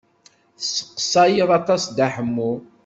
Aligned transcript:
Tesseqsayeḍ 0.57 1.49
aṭas 1.59 1.83
Dda 1.85 2.07
Ḥemmu. 2.15 2.51